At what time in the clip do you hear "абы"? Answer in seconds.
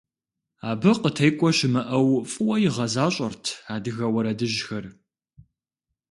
0.69-0.91